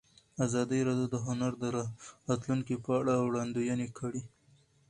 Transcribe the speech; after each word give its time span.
ازادي 0.45 0.79
راډیو 0.87 1.07
د 1.13 1.17
هنر 1.25 1.51
د 1.63 1.65
راتلونکې 2.29 2.75
په 2.85 2.91
اړه 2.99 3.13
وړاندوینې 3.27 3.87
کړې. 3.97 4.21